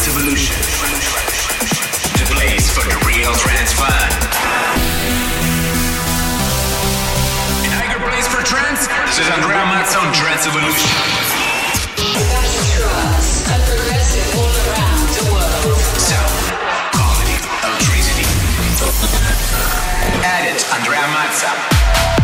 Trance 0.00 0.16
Evolution. 0.16 0.56
The 2.16 2.24
place 2.32 2.70
for 2.70 2.80
the 2.88 2.96
real 3.04 3.34
trance 3.34 3.74
Tiger 7.68 8.00
Place 8.08 8.26
for 8.26 8.40
Trance, 8.40 8.88
this 9.04 9.18
is 9.18 9.28
Andrea 9.28 9.60
Trance 10.14 10.46
Evolution. 10.46 10.88
And 13.52 13.62
progressive 13.68 14.40
all 14.40 14.48
around 14.72 15.04
the 15.20 15.24
world. 15.36 15.76
Sound, 16.00 16.48
quality, 16.96 17.36
electricity. 17.60 18.24
Add 20.24 20.48
it, 20.48 20.64
Andrea 20.72 21.04
Mazza. 21.12 22.19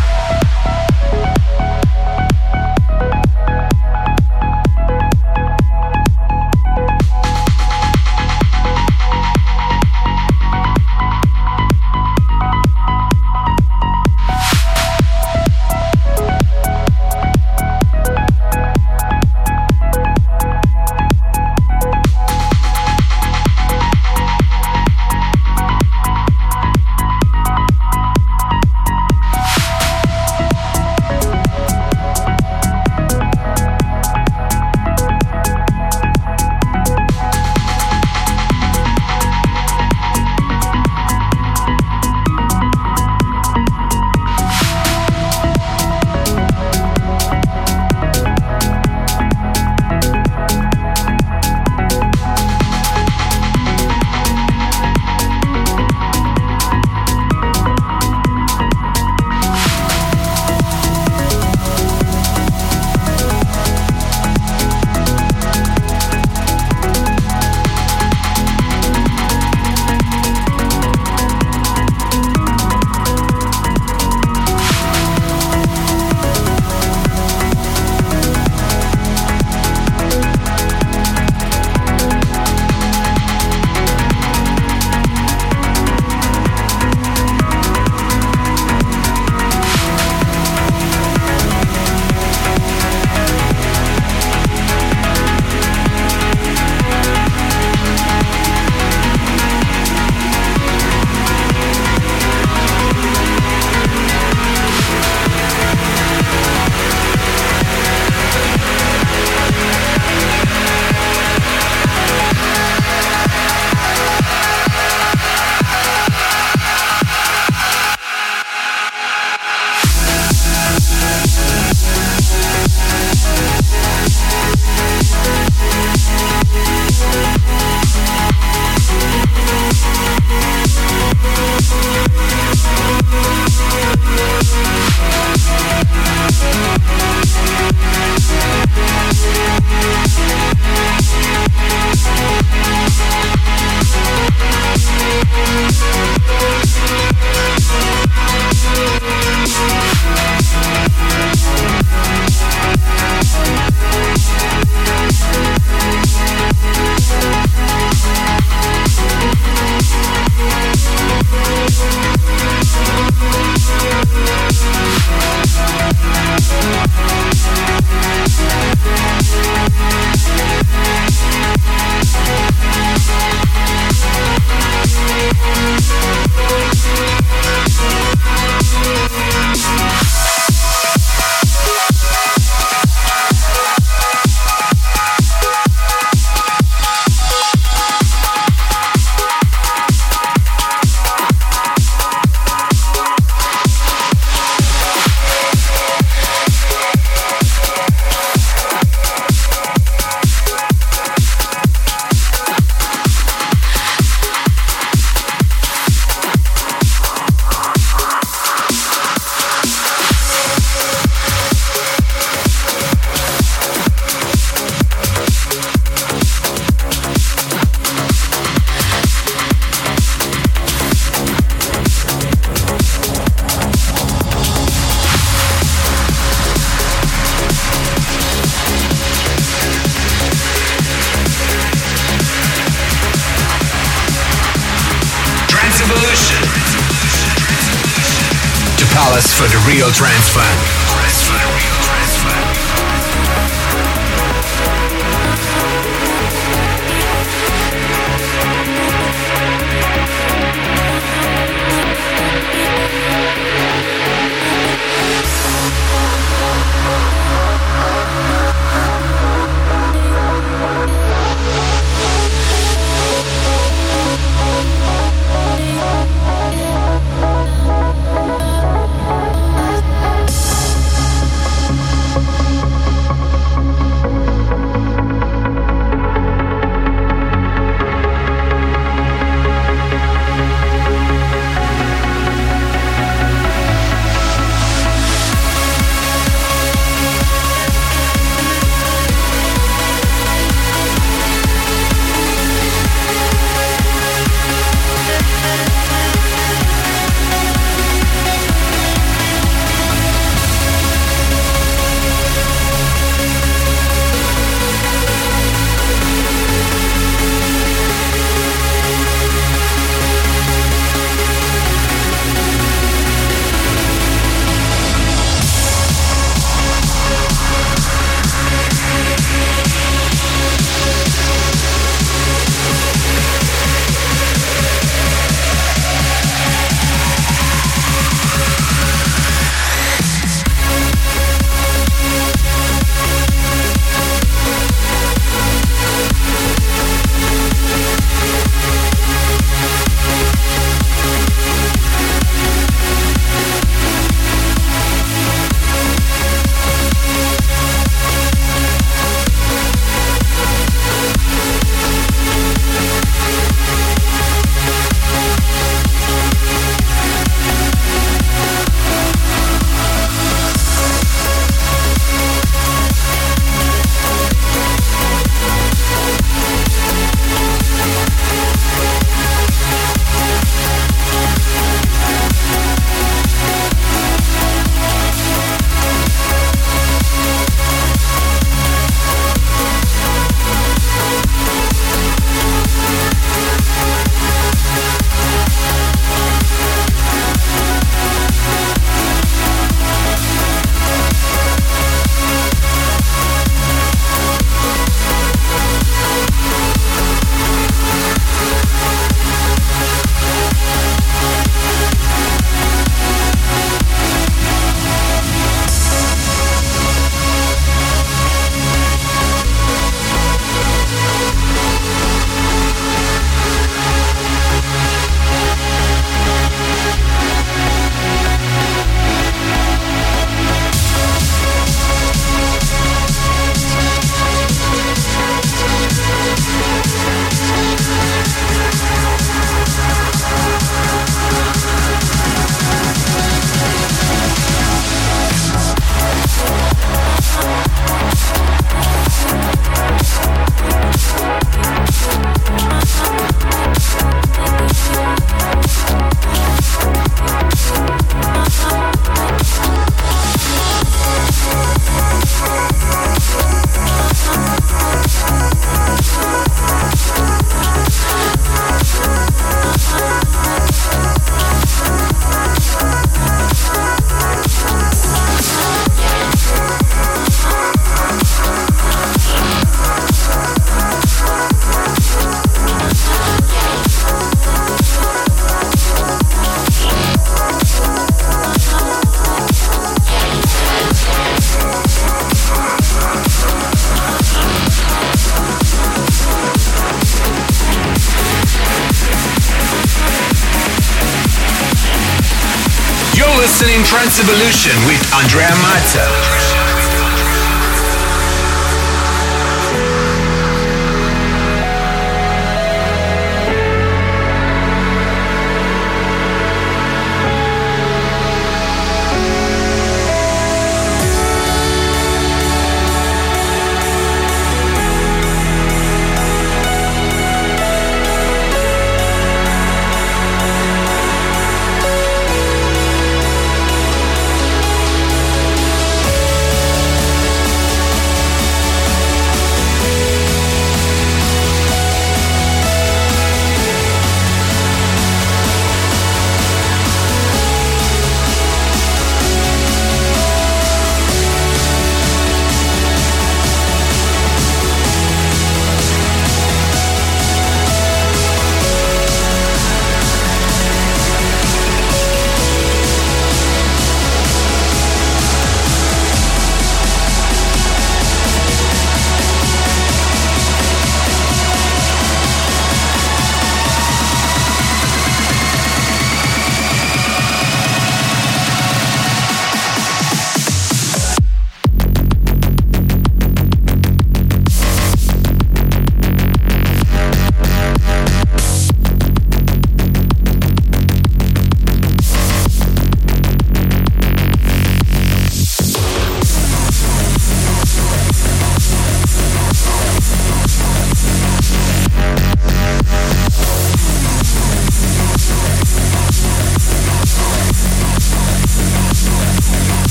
Evolution 494.19 494.73
with 494.87 495.13
Andrea 495.13 495.53
Mazza. 495.61 496.26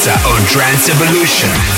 Mazza 0.00 0.16
on 0.32 0.46
Trance 0.46 0.88
Evolution. 0.88 1.69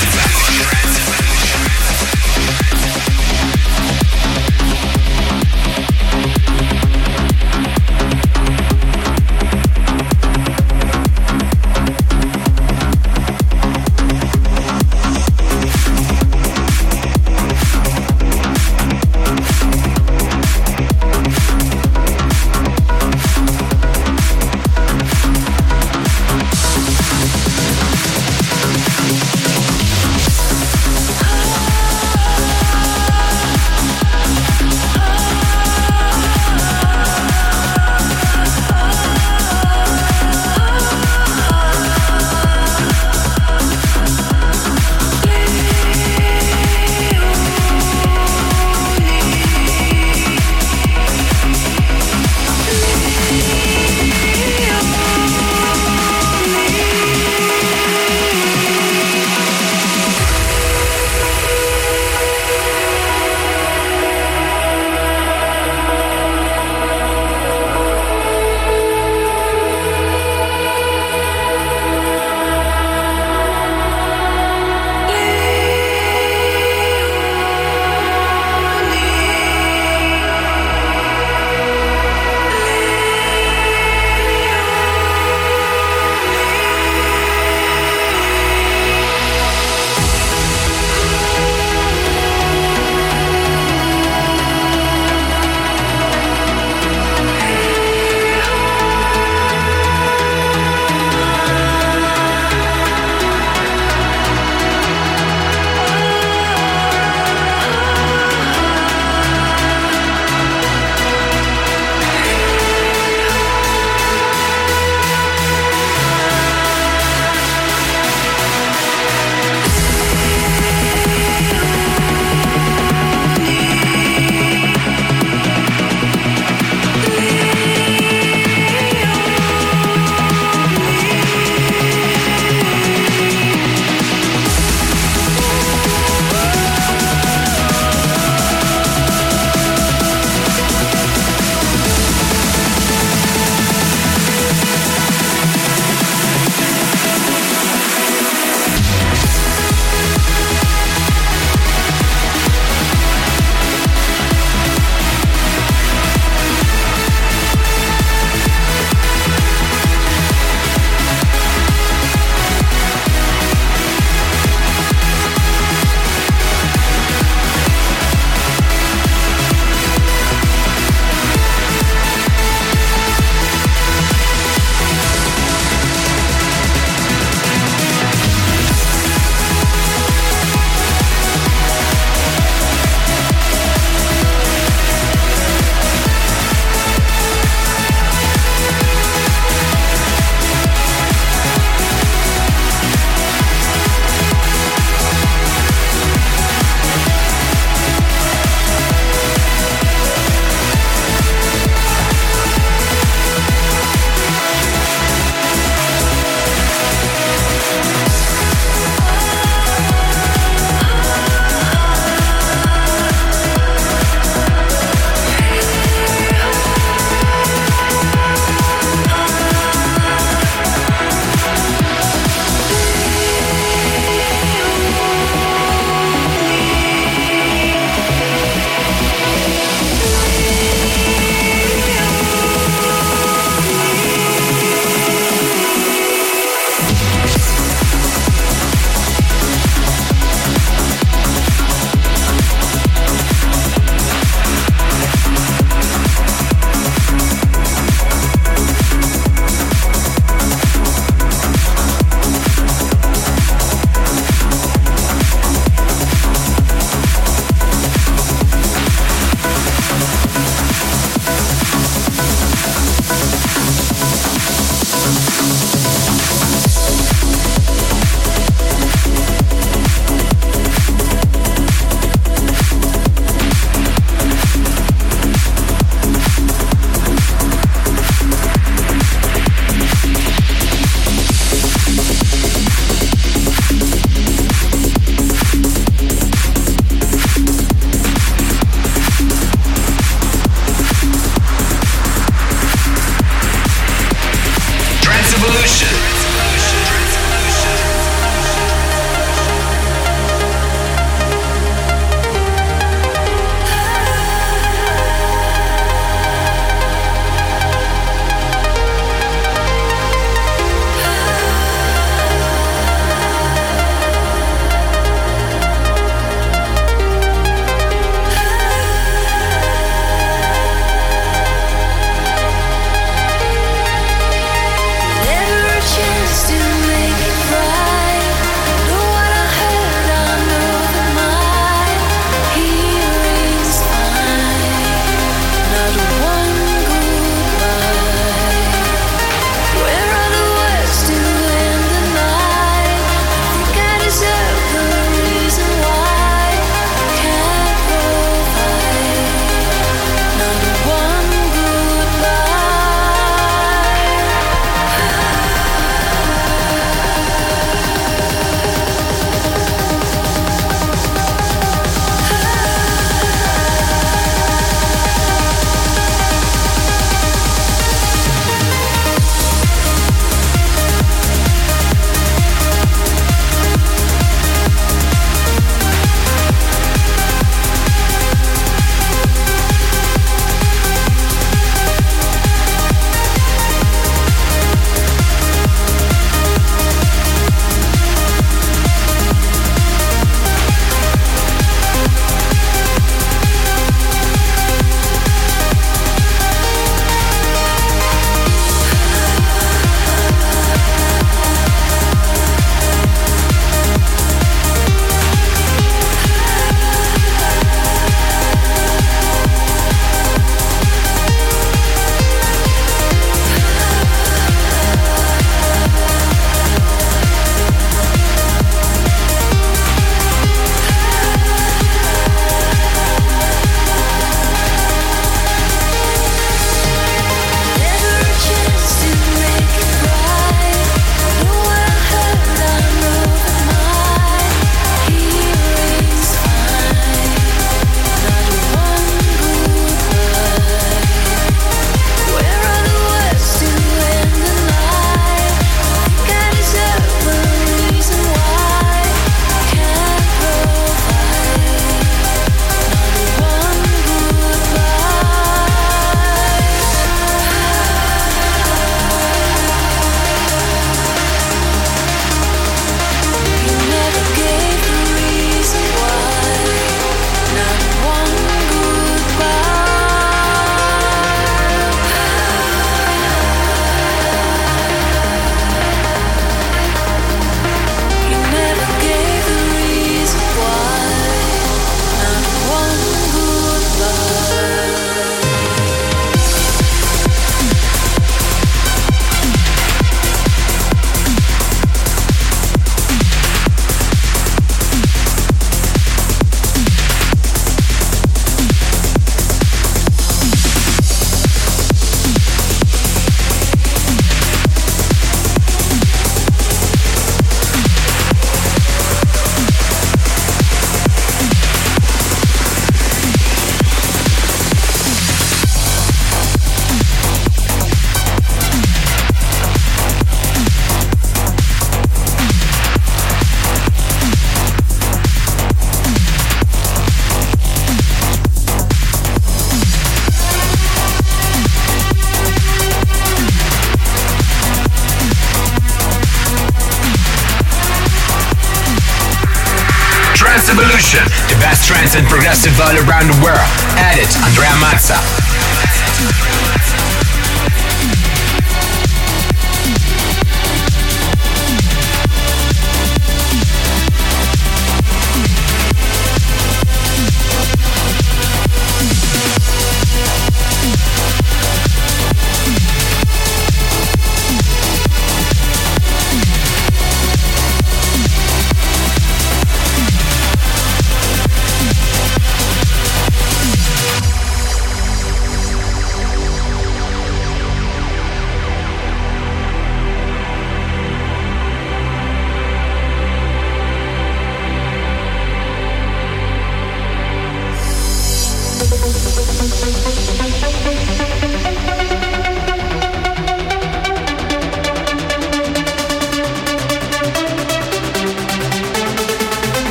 All 542.82 542.96
around 543.06 543.30
the 543.30 543.38
world. 543.44 543.68
Edit 543.96 544.26
it, 544.26 544.42
Andrea 544.42 544.74
Mazza. 544.82 545.41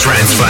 Transfer. 0.00 0.49